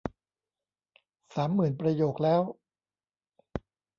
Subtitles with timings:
[1.35, 2.41] สามหมื่นประโยคแล้ว